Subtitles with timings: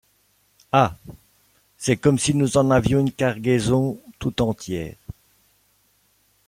[0.71, 0.97] Ah!
[1.77, 4.95] c’est comme si nous en avions une cargaison tout entière!